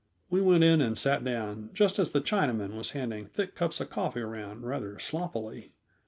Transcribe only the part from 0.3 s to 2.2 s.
We went in and sat down just as